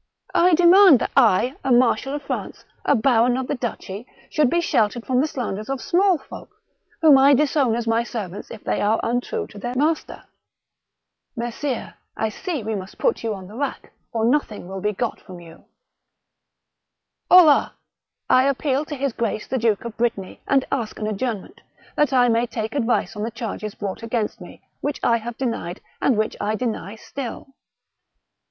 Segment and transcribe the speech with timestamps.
[0.34, 4.60] "I demand that I, a marshal of France, a baron of the duchy, should be
[4.60, 6.50] sheltered from the slanders of small folk,
[7.00, 10.24] whom I disown as my servants if they are untrue to their master.""
[11.40, 14.92] Messire, I see we must put you on the rack, or no thing will be
[14.92, 15.64] got from you."
[16.46, 17.72] '* Hola!
[18.28, 21.62] I appeal to his grace the Duke of Brittany, and ask an adjournment,
[21.96, 25.80] that I may take advice on the charges brought against me, which I have denied,
[26.02, 27.54] and which I deny still."